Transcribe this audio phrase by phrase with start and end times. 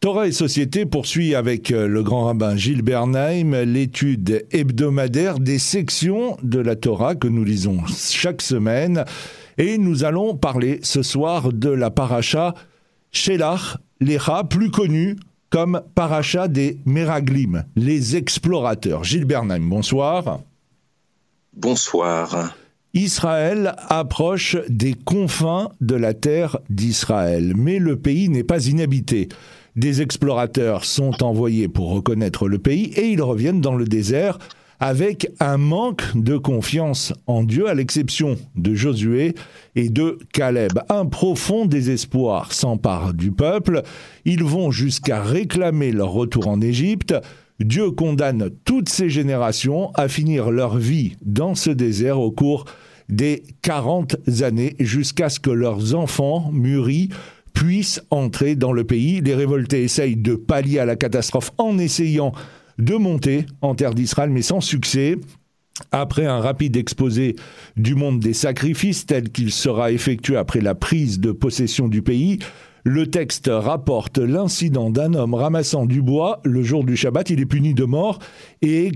[0.00, 6.36] Torah et Société poursuit avec euh, le grand rabbin Gilles Bernheim l'étude hebdomadaire des sections
[6.44, 9.04] de la Torah que nous lisons chaque semaine.
[9.58, 12.54] Et nous allons parler ce soir de la paracha
[13.10, 15.16] Shelach Lecha, plus connue
[15.50, 19.02] comme paracha des Meraglim, les explorateurs.
[19.02, 20.42] Gilles Bernheim, bonsoir.
[21.56, 22.54] Bonsoir.
[22.94, 29.28] Israël approche des confins de la terre d'Israël, mais le pays n'est pas inhabité.
[29.78, 34.40] Des explorateurs sont envoyés pour reconnaître le pays et ils reviennent dans le désert
[34.80, 39.36] avec un manque de confiance en Dieu, à l'exception de Josué
[39.76, 40.72] et de Caleb.
[40.88, 43.82] Un profond désespoir s'empare du peuple.
[44.24, 47.14] Ils vont jusqu'à réclamer leur retour en Égypte.
[47.60, 52.64] Dieu condamne toutes ces générations à finir leur vie dans ce désert au cours
[53.08, 57.10] des 40 années jusqu'à ce que leurs enfants mûris
[57.58, 59.20] puissent entrer dans le pays.
[59.20, 62.32] Les révoltés essayent de pallier à la catastrophe en essayant
[62.78, 65.16] de monter en terre d'Israël, mais sans succès.
[65.90, 67.34] Après un rapide exposé
[67.76, 72.38] du monde des sacrifices tel qu'il sera effectué après la prise de possession du pays,
[72.84, 77.30] le texte rapporte l'incident d'un homme ramassant du bois le jour du Shabbat.
[77.30, 78.20] Il est puni de mort
[78.62, 78.88] et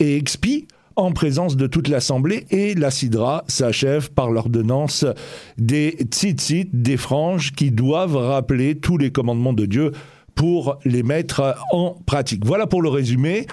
[0.00, 0.66] et expie
[0.98, 5.06] en présence de toute l'Assemblée et la Sidra s'achève par l'ordonnance
[5.56, 9.92] des tzitzit, des franges qui doivent rappeler tous les commandements de Dieu
[10.34, 12.44] pour les mettre en pratique.
[12.44, 13.46] Voilà pour le résumé.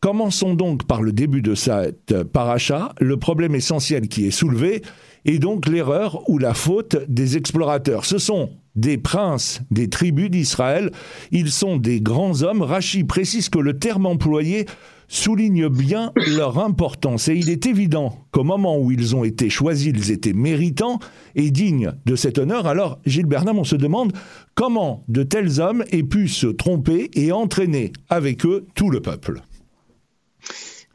[0.00, 2.92] Commençons donc par le début de cette paracha.
[3.00, 4.82] Le problème essentiel qui est soulevé
[5.24, 8.06] est donc l'erreur ou la faute des explorateurs.
[8.06, 10.90] Ce sont des princes des tribus d'Israël.
[11.30, 12.62] Ils sont des grands hommes.
[12.62, 14.66] Rachi précise que le terme employé
[15.08, 17.28] souligne bien leur importance.
[17.28, 20.98] Et il est évident qu'au moment où ils ont été choisis, ils étaient méritants
[21.34, 22.66] et dignes de cet honneur.
[22.66, 24.12] Alors, Gilles Bernam, on se demande
[24.54, 29.42] comment de tels hommes aient pu se tromper et entraîner avec eux tout le peuple.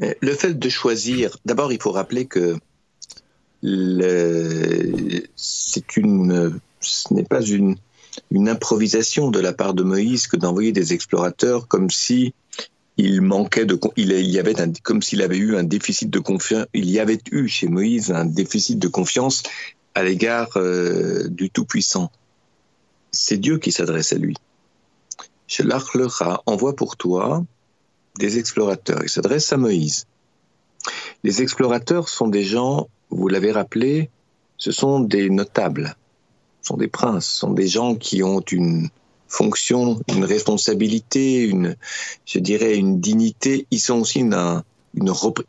[0.02, 2.56] Euh, le fait de choisir, d'abord, il faut rappeler que
[5.36, 7.78] c'est une, ce n'est pas une,
[8.30, 12.34] une improvisation de la part de Moïse que d'envoyer des explorateurs comme si
[12.98, 16.90] il manquait de, il, y avait comme s'il avait eu un déficit de confiance, il
[16.90, 19.44] y avait eu chez Moïse un déficit de confiance
[19.96, 22.12] à l'égard euh, du Tout-Puissant.
[23.12, 24.36] C'est Dieu qui s'adresse à lui.
[25.48, 27.44] Chez l'Archlecha envoie pour toi
[28.20, 29.00] des explorateurs.
[29.04, 30.06] Il s'adresse à Moïse.
[31.24, 34.10] Les explorateurs sont des gens, vous l'avez rappelé,
[34.58, 35.96] ce sont des notables,
[36.62, 38.90] ce sont des princes, ce sont des gens qui ont une,
[39.28, 41.76] fonction, une responsabilité, une,
[42.26, 43.68] je dirais, une dignité.
[43.72, 44.64] Ils sont aussi une,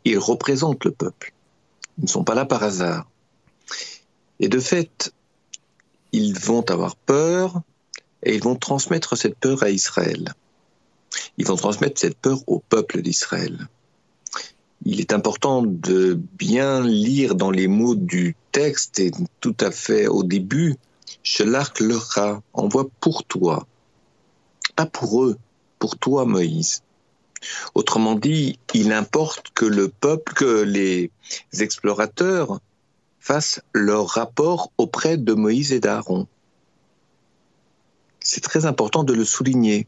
[0.05, 1.33] ils représentent le peuple.
[1.97, 3.09] Ils ne sont pas là par hasard.
[4.39, 5.13] Et de fait,
[6.11, 7.61] ils vont avoir peur
[8.23, 10.33] et ils vont transmettre cette peur à Israël.
[11.37, 13.67] Ils vont transmettre cette peur au peuple d'Israël.
[14.85, 20.07] Il est important de bien lire dans les mots du texte et tout à fait
[20.07, 20.75] au début,
[21.39, 23.65] l'arc le rat envoie pour toi
[24.75, 25.37] pas pour eux,
[25.79, 26.83] pour toi, Moïse.
[27.73, 31.11] Autrement dit, il importe que le peuple, que les
[31.59, 32.59] explorateurs
[33.19, 36.27] fassent leur rapport auprès de Moïse et d'Aaron.
[38.19, 39.87] C'est très important de le souligner,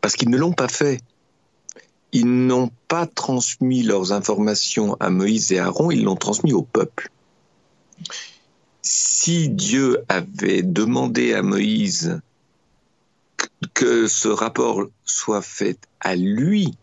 [0.00, 1.00] parce qu'ils ne l'ont pas fait.
[2.12, 7.10] Ils n'ont pas transmis leurs informations à Moïse et Aaron, ils l'ont transmis au peuple.
[8.86, 12.20] Si Dieu avait demandé à Moïse
[13.72, 16.76] que ce rapport soit fait à lui,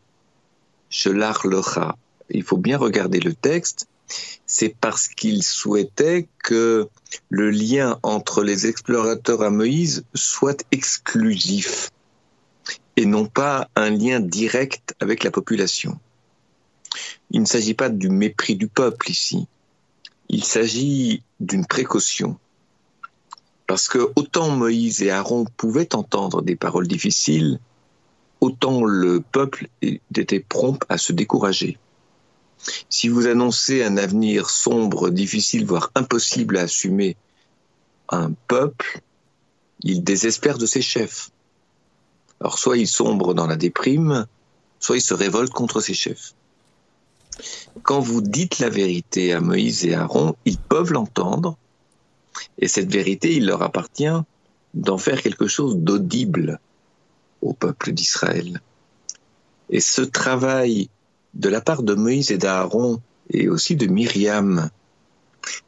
[1.05, 1.95] rat.
[2.31, 3.87] il faut bien regarder le texte,
[4.47, 6.89] c'est parce qu'il souhaitait que
[7.29, 11.91] le lien entre les explorateurs à Moïse soit exclusif
[12.95, 15.99] et non pas un lien direct avec la population.
[17.29, 19.45] Il ne s'agit pas du mépris du peuple ici,
[20.31, 22.39] il s'agit d'une précaution.
[23.67, 27.59] Parce que autant Moïse et Aaron pouvaient entendre des paroles difficiles,
[28.39, 31.77] autant le peuple était prompt à se décourager.
[32.89, 37.17] Si vous annoncez un avenir sombre, difficile, voire impossible à assumer,
[38.07, 39.01] un peuple,
[39.83, 41.31] il désespère de ses chefs.
[42.39, 44.27] Alors soit il sombre dans la déprime,
[44.79, 46.33] soit il se révolte contre ses chefs.
[47.83, 51.57] Quand vous dites la vérité à Moïse et Aaron, ils peuvent l'entendre,
[52.59, 54.21] et cette vérité, il leur appartient
[54.73, 56.59] d'en faire quelque chose d'audible
[57.41, 58.61] au peuple d'Israël.
[59.69, 60.89] Et ce travail
[61.33, 64.69] de la part de Moïse et d'Aaron et aussi de Myriam,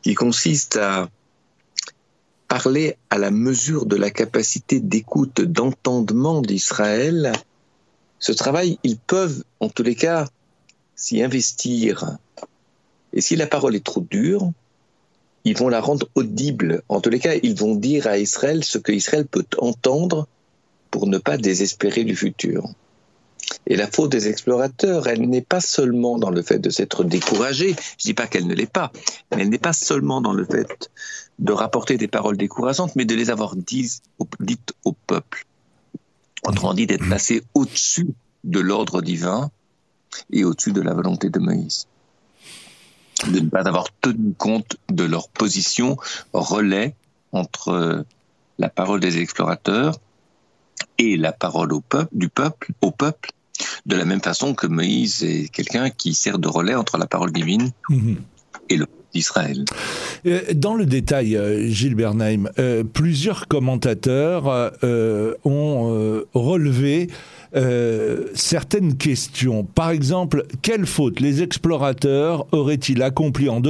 [0.02, 1.10] qui consiste à,
[2.48, 7.34] parler à la mesure de la capacité d'écoute, d'entendement d'Israël,
[8.20, 10.28] ce travail, ils peuvent, en tous les cas,
[10.96, 12.18] s'y investir.
[13.14, 14.52] Et si la parole est trop dure,
[15.46, 16.84] ils vont la rendre audible.
[16.90, 20.28] En tous les cas, ils vont dire à Israël ce que Israël peut entendre
[20.90, 22.70] pour ne pas désespérer du futur.
[23.68, 27.76] Et la faute des explorateurs, elle n'est pas seulement dans le fait de s'être découragés,
[27.98, 28.92] je dis pas qu'elle ne l'est pas,
[29.32, 30.90] mais elle n'est pas seulement dans le fait
[31.40, 34.02] de rapporter des paroles décourageantes, mais de les avoir dites
[34.86, 35.46] au peuple.
[36.46, 38.14] Autrement dit, d'être placé au-dessus
[38.44, 39.50] de l'ordre divin
[40.32, 41.88] et au-dessus de la volonté de Moïse.
[43.32, 45.98] De ne pas avoir tenu compte de leur position
[46.34, 46.96] relais
[47.32, 48.06] entre
[48.60, 49.96] la parole des explorateurs
[50.98, 53.32] et la parole au peuple, du peuple, au peuple,
[53.86, 57.32] de la même façon que Moïse est quelqu'un qui sert de relais entre la parole
[57.32, 58.18] divine mhm.
[58.70, 59.64] et le d'Israël.
[60.26, 64.46] Euh, dans le détail, euh, Gilles Bernheim, euh, plusieurs commentateurs
[65.46, 67.10] ont relevé
[67.56, 69.64] euh, certaines questions.
[69.64, 73.62] Par exemple, quelle faute les explorateurs auraient-ils accompli en,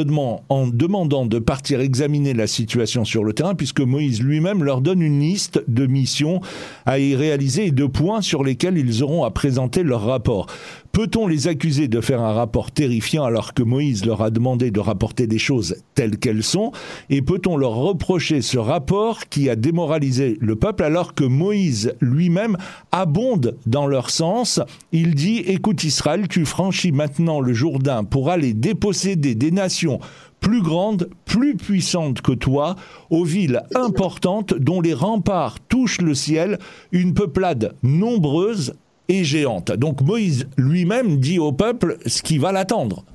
[0.50, 5.02] en demandant de partir examiner la situation sur le terrain, puisque Moïse lui-même leur donne
[5.02, 6.40] une liste de missions
[6.86, 10.48] à y réaliser et de points sur lesquels ils auront à présenter leur rapport?
[10.94, 14.80] Peut-on les accuser de faire un rapport terrifiant alors que Moïse leur a demandé de
[14.80, 16.72] rapporter des choses telles qu'elles sont
[17.10, 22.58] Et peut-on leur reprocher ce rapport qui a démoralisé le peuple alors que Moïse lui-même
[22.92, 24.60] abonde dans leur sens?
[24.92, 30.00] Il dit, écoute Israël, tu franchis maintenant le Jourdain pour aller déposséder des nations
[30.42, 32.76] plus grandes, plus puissantes que toi,
[33.10, 36.60] aux villes importantes dont les remparts touchent le ciel,
[36.92, 38.74] une peuplade nombreuse
[39.08, 39.72] et géante.
[39.72, 43.06] Donc Moïse lui-même dit au peuple ce qui va l'attendre.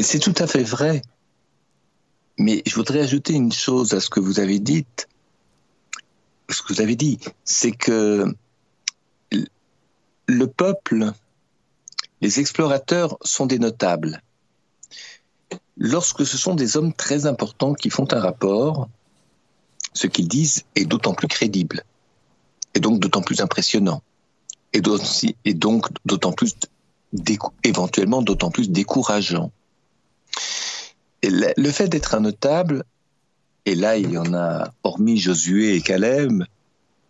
[0.00, 1.02] C'est tout à fait vrai.
[2.38, 4.86] Mais je voudrais ajouter une chose à ce que vous avez dit.
[6.48, 8.24] Ce que vous avez dit, c'est que
[10.26, 11.12] le peuple,
[12.20, 14.22] les explorateurs sont des notables.
[15.76, 18.88] Lorsque ce sont des hommes très importants qui font un rapport,
[19.92, 21.84] ce qu'ils disent est d'autant plus crédible
[22.74, 24.02] et donc d'autant plus impressionnant,
[24.72, 24.80] et,
[25.54, 26.54] donc d'autant plus,
[27.64, 29.50] éventuellement d'autant plus décourageant.
[31.22, 32.84] Le fait d'être un notable,
[33.66, 36.44] et là il y en a, hormis Josué et Caleb,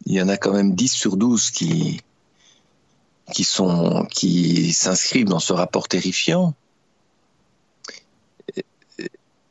[0.07, 2.01] il y en a quand même 10 sur 12 qui,
[3.33, 6.55] qui sont, qui s'inscrivent dans ce rapport terrifiant,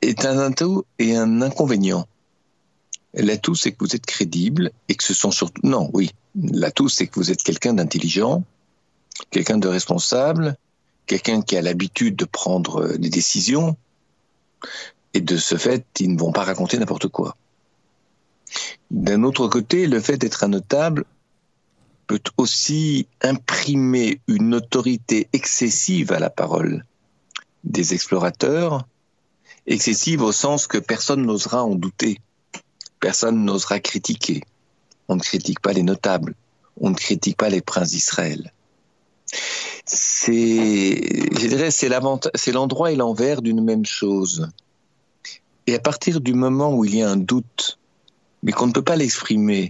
[0.02, 2.08] est un atout et un inconvénient.
[3.14, 5.62] L'atout, c'est que vous êtes crédible et que ce sont surtout.
[5.64, 6.12] Non, oui.
[6.36, 8.44] L'atout, c'est que vous êtes quelqu'un d'intelligent,
[9.32, 10.56] quelqu'un de responsable,
[11.08, 13.76] quelqu'un qui a l'habitude de prendre euh, des décisions.
[15.14, 17.36] Et de ce fait, ils ne vont pas raconter n'importe quoi.
[18.92, 21.06] D'un autre côté, le fait d'être un notable
[22.06, 26.86] peut aussi imprimer une autorité excessive à la parole
[27.64, 28.88] des explorateurs,
[29.68, 32.20] excessive au sens que personne n'osera en douter
[33.00, 34.44] personne n'osera critiquer.
[35.08, 36.36] On ne critique pas les notables,
[36.80, 38.54] on ne critique pas les princes d'Israël.
[39.86, 41.02] C'est,
[41.40, 44.50] je dirais, c'est l'endroit et l'envers d'une même chose.
[45.68, 47.80] Et à partir du moment où il y a un doute,
[48.44, 49.70] mais qu'on ne peut pas l'exprimer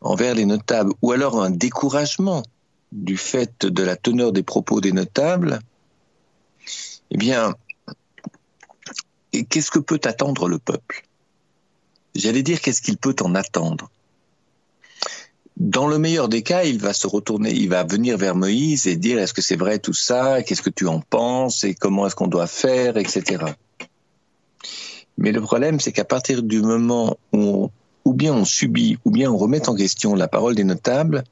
[0.00, 2.42] envers les notables, ou alors un découragement
[2.92, 5.58] du fait de la teneur des propos des notables,
[7.10, 7.54] eh bien,
[9.32, 11.05] qu'est-ce que peut attendre le peuple?
[12.18, 13.90] J'allais dire qu'est-ce qu'il peut en attendre?
[15.56, 18.96] Dans le meilleur des cas, il va se retourner, il va venir vers Moïse et
[18.96, 21.64] dire est-ce que c'est vrai tout ça, qu'est-ce que tu en penses?
[21.64, 23.44] Et comment est-ce qu'on doit faire, etc.
[25.16, 27.70] Mais le problème, c'est qu'à partir du moment où
[28.04, 31.24] ou bien on subit, ou bien on remet en question la parole des notables,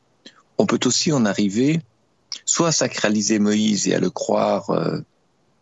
[0.59, 1.81] on peut aussi en arriver
[2.45, 4.99] soit à sacraliser Moïse et à le croire, euh,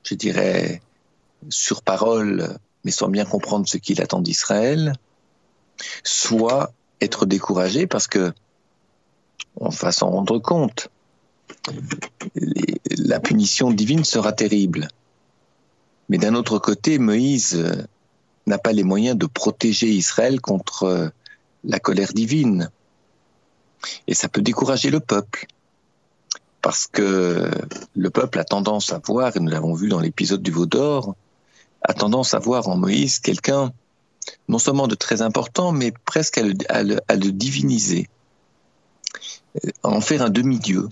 [0.04, 0.80] je dirais,
[1.50, 4.94] sur parole, mais sans bien comprendre ce qu'il attend d'Israël,
[6.04, 8.32] soit être découragé parce que
[9.56, 10.88] on va s'en rendre compte.
[12.98, 14.88] La punition divine sera terrible.
[16.08, 17.86] Mais d'un autre côté, Moïse euh,
[18.46, 21.08] n'a pas les moyens de protéger Israël contre euh,
[21.64, 22.70] la colère divine.
[24.06, 25.46] Et ça peut décourager le peuple.
[26.60, 27.50] Parce que
[27.94, 31.16] le peuple a tendance à voir, et nous l'avons vu dans l'épisode du veau d'or,
[31.82, 33.72] a tendance à voir en Moïse quelqu'un
[34.48, 38.08] non seulement de très important, mais presque à le, diviniser,
[39.64, 40.88] euh, à en faire un demi-dieu.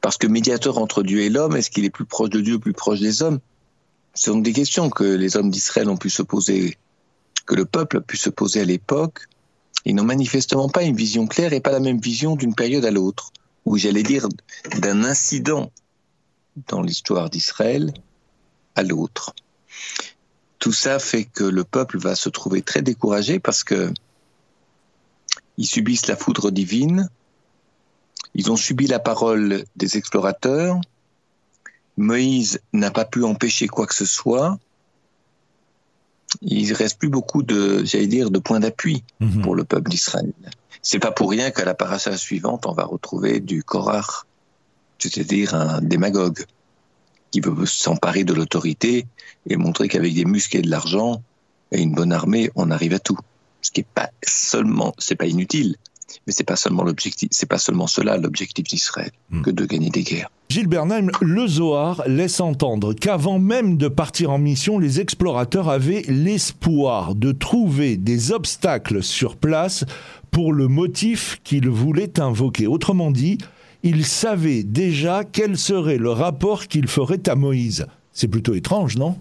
[0.00, 2.72] Parce que médiateur entre Dieu et l'homme, est-ce qu'il est plus proche de Dieu, plus
[2.72, 3.40] proche des hommes?
[4.14, 6.78] Ce sont des questions que les hommes d'Israël ont pu se poser
[7.46, 9.28] que le peuple a pu se poser à l'époque,
[9.84, 12.90] ils n'ont manifestement pas une vision claire et pas la même vision d'une période à
[12.90, 13.30] l'autre,
[13.64, 14.26] ou j'allais dire
[14.80, 15.70] d'un incident
[16.68, 17.94] dans l'histoire d'Israël
[18.74, 19.32] à l'autre.
[20.66, 23.94] Tout ça fait que le peuple va se trouver très découragé parce que
[25.58, 27.08] ils subissent la foudre divine,
[28.34, 30.80] ils ont subi la parole des explorateurs,
[31.96, 34.58] Moïse n'a pas pu empêcher quoi que ce soit,
[36.40, 39.42] il reste plus beaucoup de, j'allais dire, de points d'appui mhm.
[39.42, 40.32] pour le peuple d'Israël.
[40.82, 44.24] C'est pas pour rien qu'à la paracha suivante, on va retrouver du Korach,
[44.98, 46.44] c'est-à-dire un démagogue
[47.36, 49.06] qui veut s'emparer de l'autorité
[49.46, 51.22] et montrer qu'avec des muscles et de l'argent
[51.70, 53.18] et une bonne armée, on arrive à tout.
[53.60, 55.76] Ce qui est pas seulement, c'est pas inutile,
[56.26, 59.42] mais c'est pas seulement l'objectif, c'est pas seulement cela l'objectif d'Israël hmm.
[59.42, 60.30] que de gagner des guerres.
[60.48, 66.04] Gilles Bernheim, le Zohar laisse entendre qu'avant même de partir en mission, les explorateurs avaient
[66.08, 69.84] l'espoir de trouver des obstacles sur place
[70.30, 72.66] pour le motif qu'ils voulaient invoquer.
[72.66, 73.36] Autrement dit,
[73.86, 77.86] ils savaient déjà quel serait le rapport qu'ils feraient à Moïse.
[78.12, 79.16] C'est plutôt étrange, non?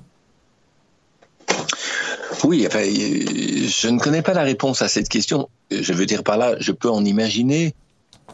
[2.43, 5.49] Oui, enfin, je ne connais pas la réponse à cette question.
[5.69, 7.75] Je veux dire par là, je peux en imaginer,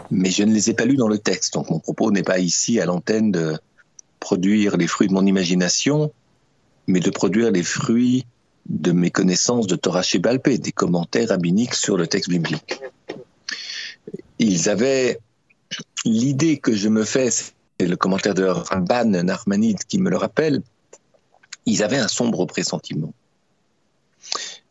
[0.09, 1.53] mais je ne les ai pas lus dans le texte.
[1.53, 3.59] Donc mon propos n'est pas ici à l'antenne de
[4.21, 6.13] produire les fruits de mon imagination,
[6.87, 8.25] mais de produire les fruits
[8.69, 12.79] de mes connaissances de Torah Balpé, des commentaires rabbiniques sur le texte biblique.
[14.39, 15.19] Ils avaient
[16.05, 20.61] l'idée que je me fais, c'est le commentaire de Ramban Narmanide qui me le rappelle,
[21.65, 23.13] ils avaient un sombre pressentiment.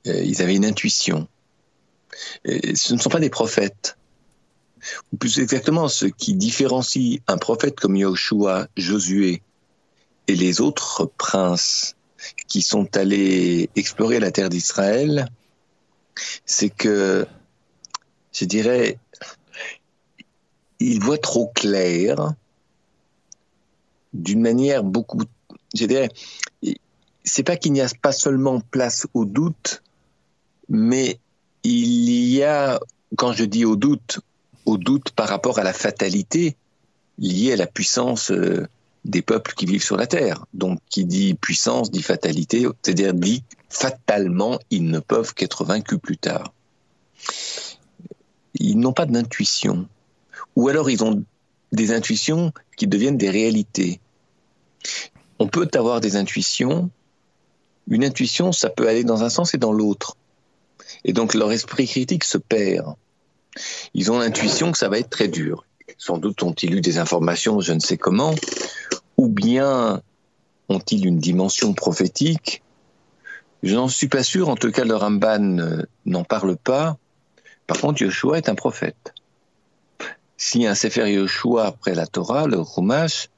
[0.06, 1.28] Euh, ils avaient une intuition.
[2.44, 3.96] ce ne sont pas des prophètes.
[5.12, 9.42] Ou plus exactement, ce qui différencie un prophète comme Yahushua, Josué
[10.26, 11.96] et les autres princes
[12.48, 15.28] qui sont allés explorer la terre d'Israël,
[16.46, 17.26] c'est que,
[18.32, 18.98] je dirais,
[20.80, 22.34] ils voient trop clair
[24.12, 25.22] d'une manière beaucoup,
[25.74, 26.08] je dirais,
[27.24, 29.82] c'est pas qu'il n'y a pas seulement place au doute,
[30.68, 31.20] mais
[31.62, 32.80] il y a,
[33.16, 34.20] quand je dis au doute,
[34.66, 36.56] au doute par rapport à la fatalité
[37.18, 38.66] liée à la puissance euh,
[39.04, 40.46] des peuples qui vivent sur la terre.
[40.54, 46.16] Donc, qui dit puissance dit fatalité, c'est-à-dire dit fatalement, ils ne peuvent qu'être vaincus plus
[46.16, 46.52] tard.
[48.54, 49.86] Ils n'ont pas d'intuition.
[50.56, 51.24] Ou alors ils ont
[51.72, 54.00] des intuitions qui deviennent des réalités.
[55.38, 56.90] On peut avoir des intuitions.
[57.88, 60.16] Une intuition, ça peut aller dans un sens et dans l'autre.
[61.04, 62.94] Et donc leur esprit critique se perd.
[63.94, 65.64] Ils ont l'intuition que ça va être très dur.
[65.98, 68.34] Sans doute ont-ils eu des informations, je ne sais comment,
[69.16, 70.00] ou bien
[70.68, 72.62] ont-ils une dimension prophétique
[73.62, 76.96] Je n'en suis pas sûr, en tout cas le Ramban euh, n'en parle pas.
[77.66, 79.14] Par contre, Yoshua est un prophète.
[80.42, 83.28] Si un Sefer Yoshua après la Torah, le Chumash,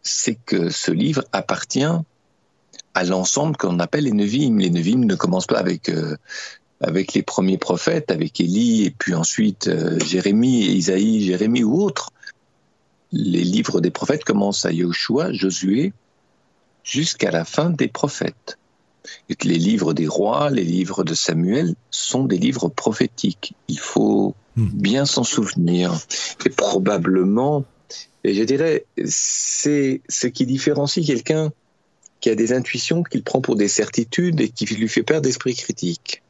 [0.00, 1.84] c'est que ce livre appartient
[2.94, 4.56] à l'ensemble qu'on appelle les Nevim.
[4.56, 6.16] Les Nevim ne commencent pas avec euh,
[6.80, 12.10] les premiers prophètes, avec Élie, et puis ensuite euh, Jérémie, Isaïe, Jérémie ou autres.
[13.12, 15.92] Les livres des prophètes commencent à Yahushua, Josué,
[16.84, 18.56] jusqu'à la fin des prophètes.
[19.42, 23.54] Les livres des rois, les livres de Samuel sont des livres prophétiques.
[23.68, 24.66] Il faut hmm.
[24.66, 25.98] bien s'en souvenir.
[26.44, 27.64] Et probablement,
[28.24, 31.52] et je dirais, c'est ce qui différencie quelqu'un
[32.20, 35.54] qui a des intuitions qu'il prend pour des certitudes et qui lui fait perdre d'esprit
[35.54, 36.22] critique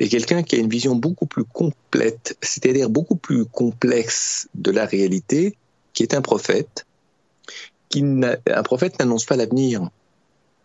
[0.00, 4.86] et quelqu'un qui a une vision beaucoup plus complète, c'est-à-dire beaucoup plus complexe de la
[4.86, 5.56] réalité,
[5.92, 6.86] qui est un prophète.
[7.88, 9.90] Qui un prophète n'annonce pas l'avenir.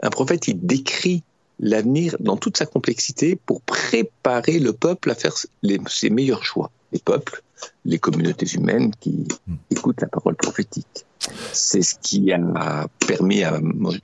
[0.01, 1.23] Un prophète, il décrit
[1.59, 5.33] l'avenir dans toute sa complexité pour préparer le peuple à faire
[5.87, 6.71] ses meilleurs choix.
[6.91, 7.41] Les peuples,
[7.85, 9.27] les communautés humaines qui
[9.71, 11.05] écoutent la parole prophétique.
[11.53, 13.59] C'est ce qui a permis à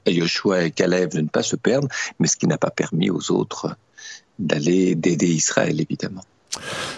[0.07, 1.87] Joshua et Caleb de ne pas se perdre,
[2.19, 3.75] mais ce qui n'a pas permis aux autres
[4.37, 6.23] d'aller d'aider Israël, évidemment.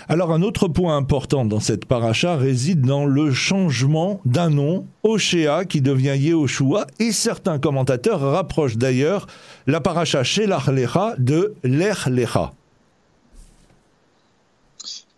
[0.08, 5.66] Alors un autre point important dans cette paracha réside dans le changement d'un nom, Oshéa,
[5.66, 9.28] qui devient Yehoshua, et certains commentateurs rapprochent d'ailleurs
[9.68, 12.54] la paracha Shelach Lecha de Lech Lecha.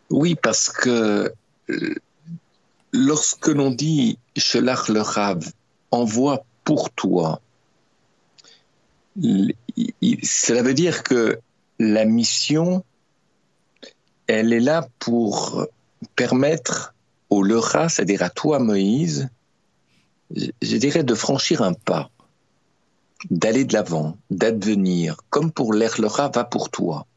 [0.10, 1.34] Oui, parce que
[1.70, 1.96] euh,
[2.92, 5.36] lorsque l'on dit Shelach Lecha,
[5.92, 7.40] envoie pour toi,
[9.16, 11.40] cela veut dire que
[11.80, 12.84] la mission,
[14.28, 15.68] elle est là pour
[16.16, 16.94] permettre
[17.30, 19.30] au Leura, c'est-à-dire à toi Moïse,
[20.36, 22.10] je dirais de franchir un pas.
[23.30, 27.08] d'aller de l'avant, d'advenir, comme pour l'Erlera va pour toi.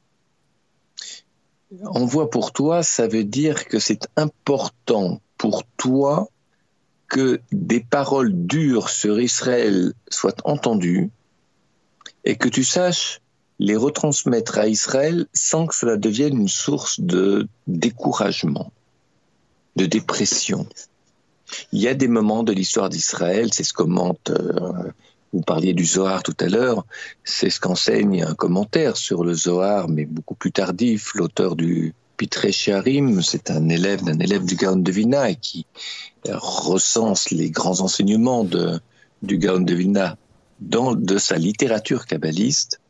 [1.85, 6.29] Envoie pour toi, ça veut dire que c'est important pour toi
[7.09, 11.11] que des paroles dures sur Israël soient entendues
[12.25, 13.21] et que tu saches
[13.59, 18.73] les retransmettre à Israël sans que cela devienne une source de découragement,
[19.77, 20.67] de dépression.
[21.73, 24.91] Il y a des moments de l'histoire d'Israël, c'est ce commente, euh,
[25.33, 26.85] vous parliez du Zohar tout à l'heure,
[27.25, 32.51] c'est ce qu'enseigne un commentaire sur le Zohar, mais beaucoup plus tardif, l'auteur du Pitre
[32.51, 35.67] Sharim, c'est un élève d'un élève du Gaon de Vina et qui
[36.29, 38.81] recense les grands enseignements de,
[39.23, 40.17] du Gaon de Vina
[40.61, 42.81] dans de sa littérature kabbaliste,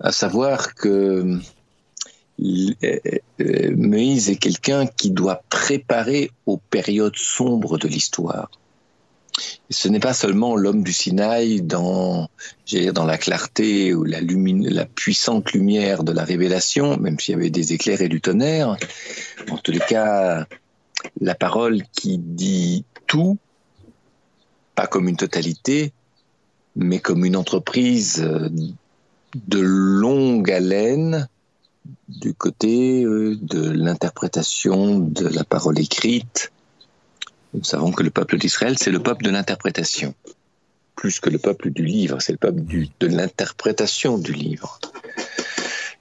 [0.00, 1.38] à savoir que
[2.42, 8.50] euh, Moïse est quelqu'un qui doit préparer aux périodes sombres de l'histoire.
[9.70, 12.28] Ce n'est pas seulement l'homme du Sinaï dans,
[12.92, 17.50] dans la clarté ou la, la puissante lumière de la révélation, même s'il y avait
[17.50, 18.76] des éclairs et du tonnerre.
[19.50, 20.46] En tous les cas,
[21.20, 23.38] la parole qui dit tout,
[24.74, 25.92] pas comme une totalité,
[26.76, 28.48] mais comme une entreprise euh,
[29.34, 31.28] de longue haleine
[32.08, 36.52] du côté euh, de l'interprétation de la parole écrite.
[37.52, 40.14] Nous savons que le peuple d'Israël, c'est le peuple de l'interprétation,
[40.96, 42.62] plus que le peuple du livre, c'est le peuple
[43.00, 44.80] de l'interprétation du livre.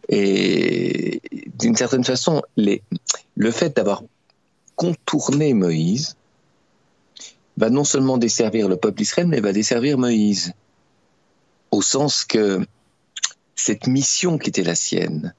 [0.10, 1.22] Et
[1.60, 4.04] d'une certaine façon, le fait d'avoir
[4.76, 6.16] contourné Moïse
[7.58, 10.54] va non seulement desservir le peuple d'Israël, mais va desservir Moïse.
[11.72, 12.66] Au sens que
[13.56, 15.34] cette mission qui était la sienne,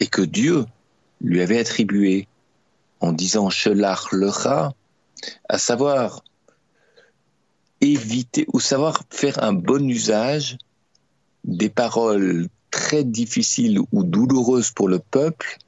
[0.00, 0.66] et que Dieu
[1.20, 2.28] lui avait attribué
[3.00, 4.72] en disant Shelach rat,
[5.48, 6.22] à savoir
[7.80, 10.58] éviter ou savoir faire un bon usage
[11.44, 15.58] des paroles très difficiles ou douloureuses pour le peuple,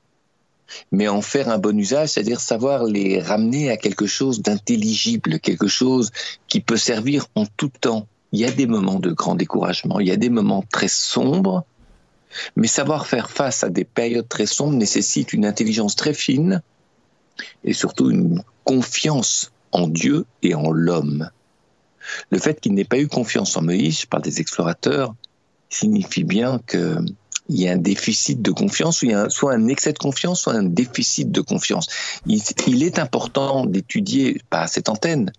[0.92, 5.68] mais en faire un bon usage, c'est-à-dire savoir les ramener à quelque chose d'intelligible, quelque
[5.68, 6.10] chose
[6.46, 8.06] qui peut servir en tout temps.
[8.32, 11.64] Il y a des moments de grand découragement, il y a des moments très sombres,
[12.56, 16.62] mais savoir faire face à des périodes très sombres nécessite une intelligence très fine
[17.64, 21.30] et surtout une confiance en Dieu et en l'homme.
[22.30, 25.14] Le fait qu'il n'ait pas eu confiance en Moïse par des explorateurs
[25.68, 27.14] signifie bien qu'il
[27.50, 31.40] y a un déficit de confiance, soit un excès de confiance, soit un déficit de
[31.40, 31.86] confiance.
[32.26, 35.32] Il, il est important d'étudier, pas à cette antenne,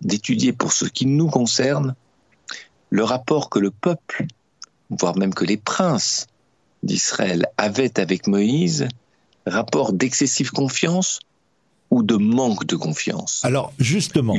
[0.00, 1.94] d'étudier pour ce qui nous concerne,
[2.90, 4.26] le rapport que le peuple
[4.90, 6.26] voire même que les princes
[6.82, 8.88] d'Israël avaient avec Moïse,
[9.46, 11.20] rapport d'excessive confiance
[11.90, 14.36] ou de manque de confiance Alors justement,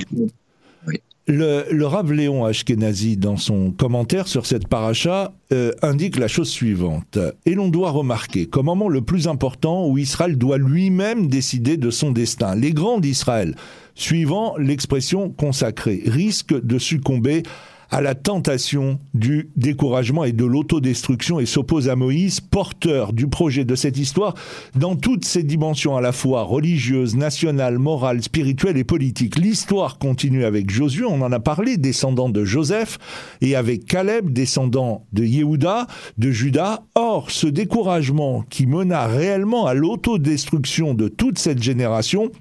[1.29, 6.49] le, le Rav Léon Ashkenazi, dans son commentaire sur cette paracha, euh, indique la chose
[6.49, 7.19] suivante.
[7.45, 11.91] Et l'on doit remarquer qu'au moment le plus important où Israël doit lui-même décider de
[11.91, 13.55] son destin, les grands d'Israël,
[13.93, 21.45] suivant l'expression consacrée, risquent de succomber à la tentation du découragement et de l'autodestruction et
[21.45, 24.35] s'oppose à Moïse, porteur du projet de cette histoire
[24.75, 29.37] dans toutes ses dimensions à la fois religieuses, nationales, morales, spirituelles et politiques.
[29.37, 32.97] L'histoire continue avec Josué, on en a parlé, descendant de Joseph,
[33.41, 36.83] et avec Caleb, descendant de Yehuda, de Judas.
[36.95, 42.31] Or, ce découragement qui mena réellement à l'autodestruction de toute cette génération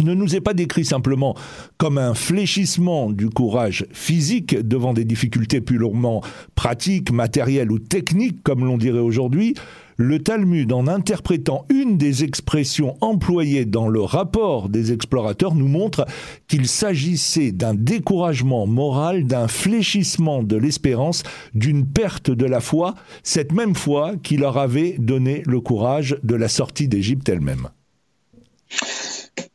[0.00, 1.36] ne nous est pas décrit simplement
[1.76, 6.22] comme un fléchissement du courage physique devant des difficultés purement
[6.54, 9.54] pratiques, matérielles ou techniques, comme l'on dirait aujourd'hui,
[9.98, 16.06] le Talmud, en interprétant une des expressions employées dans le rapport des explorateurs, nous montre
[16.48, 21.22] qu'il s'agissait d'un découragement moral, d'un fléchissement de l'espérance,
[21.54, 26.34] d'une perte de la foi, cette même foi qui leur avait donné le courage de
[26.34, 27.68] la sortie d'Égypte elle-même.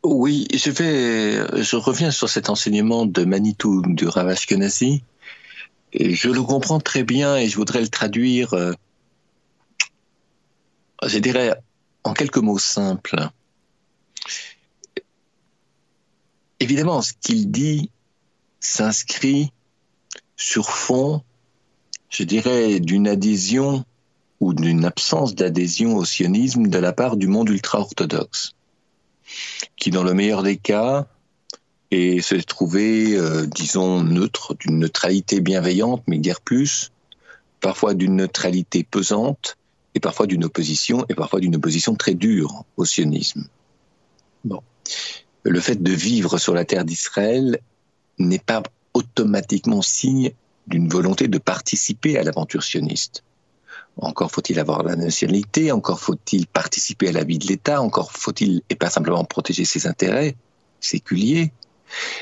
[0.10, 5.04] Oui, je vais, je reviens sur cet enseignement de Manitou du Rav Ashkenazi.
[5.92, 8.72] Et je le comprends très bien et je voudrais le traduire, euh,
[11.06, 11.56] je dirais,
[12.06, 13.28] en quelques mots simples.
[16.62, 17.92] Évidemment, ce qu'il dit
[18.62, 19.52] s'inscrit
[20.38, 21.22] sur fond,
[22.10, 23.84] je dirais, d'une adhésion
[24.40, 28.54] ou d'une absence d'adhésion au sionisme de la part du monde ultra-orthodoxe
[29.76, 31.08] qui dans le meilleur des cas
[31.92, 36.92] et se trouver, euh, disons, neutre, d'une neutralité bienveillante, mais guère plus,
[37.62, 39.58] parfois d'une neutralité pesante,
[39.96, 43.48] et parfois d'une opposition, et parfois d'une opposition très dure au sionisme.
[45.44, 47.60] Le fait de vivre sur la terre d'Israël
[48.20, 48.64] n'est pas
[48.94, 50.32] automatiquement signe
[50.68, 53.24] d'une volonté de participer à l'aventure sioniste.
[54.00, 58.62] Encore faut-il avoir la nationalité, encore faut-il participer à la vie de l'État, encore faut-il,
[58.70, 60.36] et pas simplement protéger ses intérêts
[60.80, 61.52] séculiers,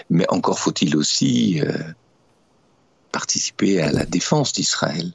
[0.09, 1.73] mais encore faut-il aussi euh,
[3.11, 5.11] participer à la défense d'Israël.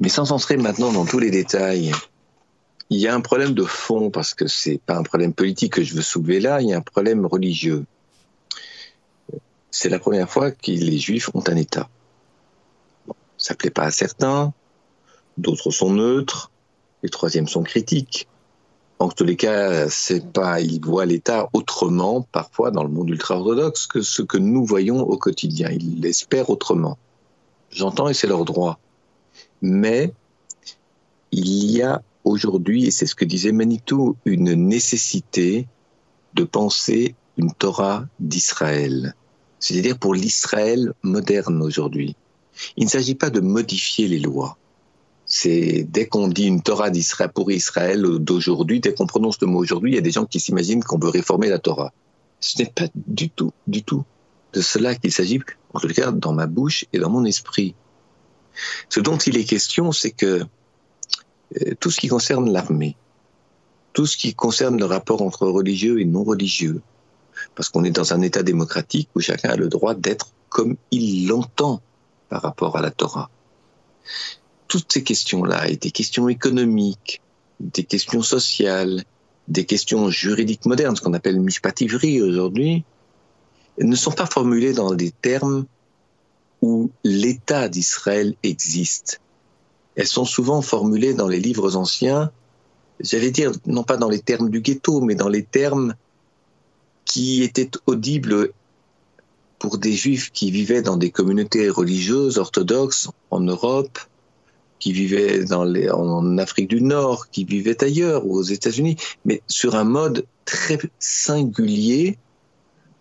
[0.00, 1.92] Mais sans entrer maintenant dans tous les détails,
[2.90, 5.82] il y a un problème de fond, parce que c'est pas un problème politique que
[5.82, 7.84] je veux soulever là, il y a un problème religieux.
[9.70, 11.90] C'est la première fois que les Juifs ont un État.
[13.06, 14.54] Bon, ça plaît pas à certains,
[15.38, 16.50] d'autres sont neutres,
[17.02, 18.28] les troisièmes sont critiques.
[18.98, 23.86] En tous les cas, c'est pas, ils voient l'État autrement, parfois dans le monde ultra-orthodoxe,
[23.86, 25.70] que ce que nous voyons au quotidien.
[25.70, 26.98] Ils l'espèrent autrement.
[27.70, 28.80] J'entends et c'est leur droit.
[29.62, 30.12] Mais
[31.30, 35.68] il y a aujourd'hui, et c'est ce que disait Manitou, une nécessité
[36.34, 39.14] de penser une Torah d'Israël.
[39.60, 42.16] C'est-à-dire pour l'Israël moderne aujourd'hui.
[42.76, 44.58] Il ne s'agit pas de modifier les lois
[45.28, 49.58] c'est dès qu'on dit une Torah d'Israël pour Israël d'aujourd'hui, dès qu'on prononce le mot
[49.58, 51.92] aujourd'hui, il y a des gens qui s'imaginent qu'on veut réformer la Torah.
[52.40, 54.04] Ce n'est pas du tout, du tout
[54.54, 55.40] de cela qu'il s'agit,
[55.74, 57.74] en tout cas dans ma bouche et dans mon esprit.
[58.88, 60.46] Ce dont il est question, c'est que
[61.60, 62.96] euh, tout ce qui concerne l'armée,
[63.92, 66.80] tout ce qui concerne le rapport entre religieux et non religieux,
[67.54, 71.28] parce qu'on est dans un État démocratique où chacun a le droit d'être comme il
[71.28, 71.82] l'entend
[72.30, 73.30] par rapport à la Torah
[74.68, 77.20] toutes ces questions-là, et des questions économiques,
[77.60, 79.02] des questions sociales,
[79.48, 82.84] des questions juridiques modernes, ce qu'on appelle mishpativri aujourd'hui,
[83.78, 85.64] ne sont pas formulées dans des termes
[86.60, 89.20] où l'État d'Israël existe.
[89.96, 92.30] Elles sont souvent formulées dans les livres anciens,
[93.00, 95.94] j'allais dire, non pas dans les termes du ghetto, mais dans les termes
[97.04, 98.52] qui étaient audibles
[99.58, 103.98] pour des juifs qui vivaient dans des communautés religieuses orthodoxes en Europe,
[104.78, 110.24] qui vivaient en Afrique du Nord, qui vivaient ailleurs aux États-Unis, mais sur un mode
[110.44, 112.18] très singulier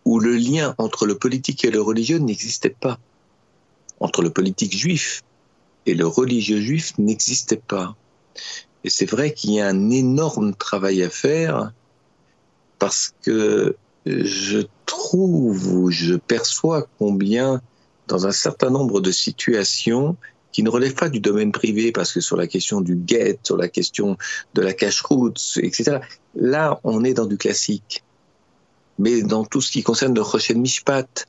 [0.06, 2.98] où le lien entre le politique et le religieux n'existait pas.
[4.00, 5.24] Entre le politique juif
[5.86, 7.96] et le religieux juif n'existait pas.
[8.84, 11.74] Et c'est vrai qu'il y a un énorme travail à faire
[12.80, 17.62] parce que je trouve ou je perçois combien
[18.08, 20.16] dans un certain nombre de situations,
[20.58, 23.58] qui ne relève pas du domaine privé, parce que sur la question du guet, sur
[23.58, 24.18] la question
[24.56, 26.00] de la cache-route, etc.,
[26.34, 28.04] là, on est dans du classique.
[28.98, 31.28] Mais dans tout ce qui concerne le Rochen Mishpat,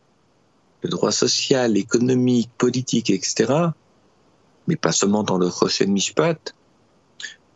[0.80, 3.52] le droit social, économique, politique, etc.,
[4.66, 6.54] mais pas seulement dans le Rochen Mishpat,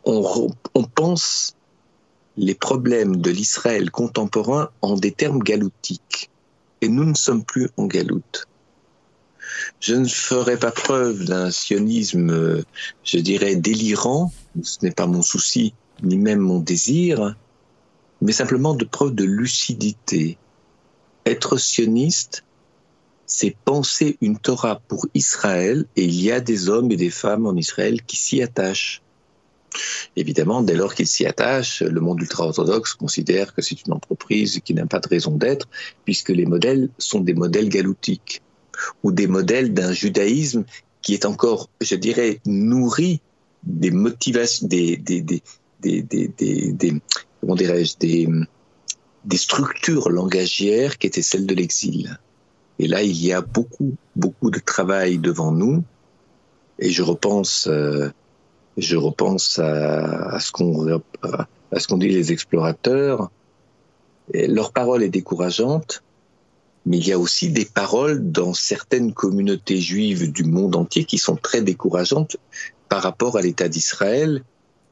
[0.05, 1.55] on, on pense
[2.37, 6.29] les problèmes de l'Israël contemporain en des termes galoutiques.
[6.81, 8.47] Et nous ne sommes plus en galoute.
[9.79, 12.63] Je ne ferai pas preuve d'un sionisme,
[13.03, 17.35] je dirais, délirant, ce n'est pas mon souci, ni même mon désir,
[18.21, 20.37] mais simplement de preuve de lucidité.
[21.25, 22.43] Être sioniste,
[23.25, 27.45] c'est penser une Torah pour Israël, et il y a des hommes et des femmes
[27.45, 29.01] en Israël qui s'y attachent.
[30.15, 34.73] Évidemment, dès lors qu'ils s'y attachent, le monde ultra-orthodoxe considère que c'est une entreprise qui
[34.73, 35.67] n'a pas de raison d'être,
[36.05, 38.41] puisque les modèles sont des modèles galoutiques
[39.03, 40.63] ou des modèles d'un judaïsme
[41.01, 43.21] qui est encore, je dirais, nourri
[43.63, 45.41] des motivations, des, des, des,
[45.81, 47.01] des,
[47.41, 48.27] comment dirais-je, des,
[49.25, 52.19] des structures langagières qui étaient celles de l'exil.
[52.79, 55.83] Et là, il y a beaucoup, beaucoup de travail devant nous.
[56.79, 58.09] Et je repense, euh,
[58.77, 63.29] je repense à, ce qu'on à ce qu'on dit les explorateurs.
[64.33, 66.03] Leur parole est décourageante,
[66.85, 71.17] mais il y a aussi des paroles dans certaines communautés juives du monde entier qui
[71.17, 72.37] sont très décourageantes
[72.89, 74.43] par rapport à l'État d'Israël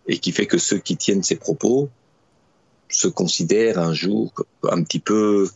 [0.07, 1.89] et qui fait que ceux qui tiennent ces propos
[2.89, 5.49] se considèrent un jour un petit peu,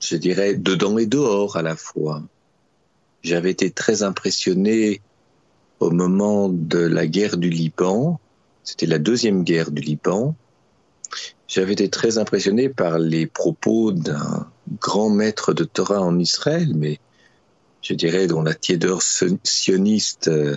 [0.00, 2.22] je dirais, dedans et dehors à la fois.
[3.22, 5.00] J'avais été très impressionné
[5.80, 8.20] au moment de la guerre du Liban,
[8.64, 10.34] c'était la deuxième guerre du Liban,
[11.48, 14.48] j'avais été très impressionné par les propos d'un
[14.80, 16.98] grand maître de Torah en Israël, mais
[17.82, 20.56] je dirais dont la tiédeur sioniste euh,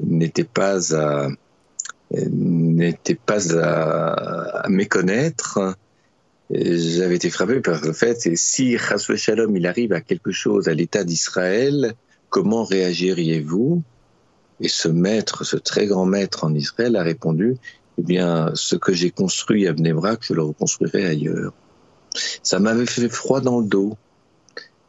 [0.00, 1.28] n'était pas à
[2.10, 5.76] n'était pas à, méconnaître.
[6.50, 10.68] J'avais été frappé par le fait, et si Chaswe Shalom il arrive à quelque chose
[10.68, 11.94] à l'État d'Israël,
[12.28, 13.82] comment réagiriez-vous?
[14.60, 17.56] Et ce maître, ce très grand maître en Israël a répondu,
[17.98, 21.52] eh bien, ce que j'ai construit à Bnebrak, je le reconstruirai ailleurs.
[22.46, 23.96] Ça m'avait fait froid dans le dos.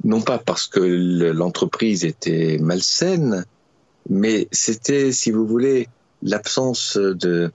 [0.04, 3.46] non pas parce que l'entreprise était malsaine,
[4.12, 5.90] mais c'était, si vous voulez,
[6.22, 7.52] l'absence de,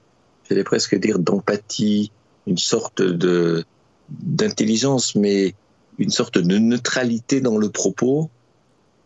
[0.49, 2.11] j'allais presque dire, d'empathie,
[2.49, 3.65] une sorte de
[4.09, 5.55] d'intelligence, mais
[5.99, 8.29] une sorte de neutralité dans le propos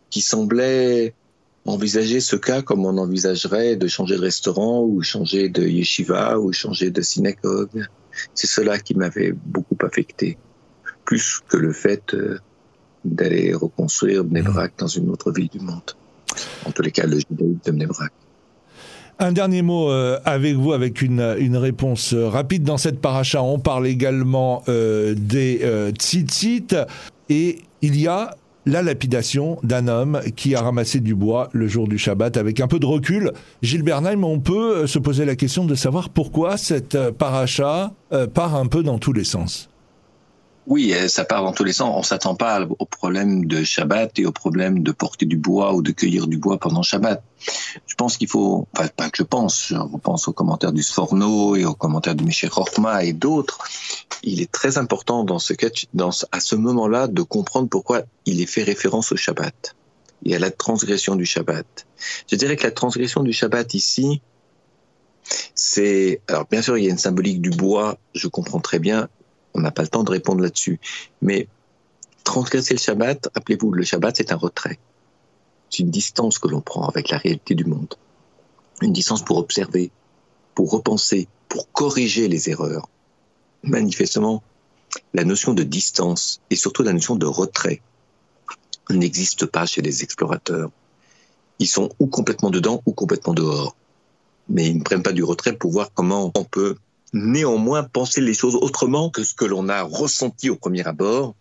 [0.09, 1.13] qui semblait
[1.65, 6.51] envisager ce cas comme on envisagerait de changer de restaurant ou changer de yeshiva ou
[6.53, 7.85] changer de synagogue.
[8.33, 10.39] C'est cela qui m'avait beaucoup affecté,
[11.07, 12.37] plus que le fait euh,
[13.05, 15.95] d'aller reconstruire Bnebrak dans une autre ville du monde.
[16.65, 18.11] En tous les cas, le judaïsme de Bnebrak.
[19.17, 21.21] Un dernier mot euh, avec vous, avec une,
[21.57, 22.63] réponse euh, rapide.
[22.63, 26.75] Dans cette paracha, on parle également des tzitzit
[27.29, 31.87] et il y a la lapidation d'un homme qui a ramassé du bois le jour
[31.87, 33.31] du Shabbat avec un peu de recul.
[33.61, 37.93] Gilles Bernheim, on peut se poser la question de savoir pourquoi cette paracha
[38.33, 39.69] part un peu dans tous les sens.
[40.69, 41.93] Oui, ça part dans tous les sens.
[41.95, 45.81] On s'attend pas au problème de Shabbat et au problème de porter du bois ou
[45.81, 47.23] de cueillir du bois pendant Shabbat.
[47.85, 51.55] Je pense qu'il faut, enfin pas que je pense, je pense aux commentaires du Sforno
[51.55, 53.59] et aux commentaires de Michel Rochma et d'autres.
[54.23, 58.41] Il est très important dans ce cas, dans, à ce moment-là, de comprendre pourquoi il
[58.41, 59.73] est fait référence au Shabbat
[60.25, 61.87] et à la transgression du Shabbat.
[62.29, 64.21] Je dirais que la transgression du Shabbat ici,
[65.55, 69.07] c'est, alors bien sûr, il y a une symbolique du bois, je comprends très bien,
[69.57, 70.79] on n'a pas le temps de répondre là-dessus.
[71.21, 71.47] Mais
[72.23, 74.79] transgresser le Shabbat, rappelez-vous, le Shabbat, c'est un retrait.
[75.69, 77.95] C'est une distance que l'on prend avec la réalité du monde.
[78.81, 79.91] Une distance pour observer,
[80.53, 82.87] pour repenser, pour corriger les erreurs.
[83.63, 84.43] Manifestement,
[85.13, 87.81] la notion de distance et surtout la notion de retrait
[88.89, 90.69] n'existe pas chez les explorateurs.
[91.59, 93.75] Ils sont ou complètement dedans ou complètement dehors.
[94.47, 96.77] Mais ils ne prennent pas du retrait pour voir comment on peut
[97.13, 101.35] néanmoins penser les choses autrement que ce que l'on a ressenti au premier abord,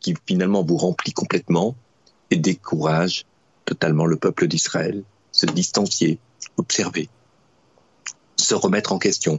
[0.00, 1.76] qui finalement vous remplit complètement
[2.30, 3.24] et décourage
[3.64, 6.18] totalement le peuple d'Israël, se distancier,
[6.56, 7.08] observer,
[8.36, 9.38] se remettre en question,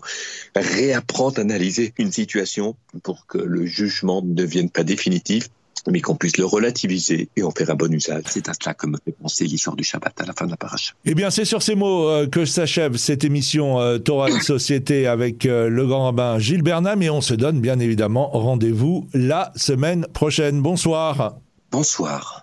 [0.56, 5.50] réapprendre à analyser une situation pour que le jugement ne devienne pas définitif,
[5.92, 8.24] mais qu'on puisse le relativiser et en faire un bon usage.
[8.28, 10.58] C'est à cela que me fait penser l'histoire du Shabbat à la fin de la
[10.58, 10.94] paracha.
[11.06, 15.08] Eh bien, c'est sur ces mots euh, que s'achève cette émission euh, Torah et Société
[15.08, 19.52] avec euh, le grand rabbin Gilles Bernam et on se donne bien évidemment rendez-vous la
[19.56, 20.62] semaine prochaine.
[20.62, 21.38] Bonsoir.
[21.72, 22.43] Bonsoir.